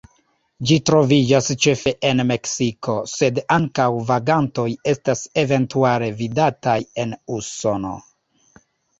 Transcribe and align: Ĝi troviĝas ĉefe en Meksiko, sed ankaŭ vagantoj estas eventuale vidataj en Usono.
Ĝi 0.67 0.75
troviĝas 0.89 1.47
ĉefe 1.65 1.91
en 2.11 2.21
Meksiko, 2.29 2.95
sed 3.11 3.41
ankaŭ 3.55 3.85
vagantoj 4.07 4.65
estas 4.93 5.21
eventuale 5.41 6.09
vidataj 6.23 6.79
en 7.05 7.13
Usono. 7.37 7.93